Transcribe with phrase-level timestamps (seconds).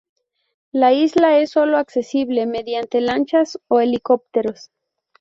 [0.71, 4.71] La isla es sólo accesible mediante lanchas o helicópteros.